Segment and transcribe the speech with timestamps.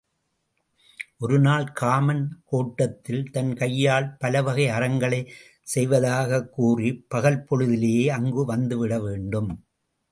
[1.17, 5.31] ஒருநாள் காமன் கோட்டத்தில் தன் கையால் பலவகை அறங்களைச்
[5.67, 9.51] செய்வதாகக் கூறிப் பகல்பொழுதிலேயே அங்கு வந்துவிட வேண்டும்.